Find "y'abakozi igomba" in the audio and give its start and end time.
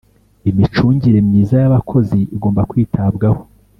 1.61-2.61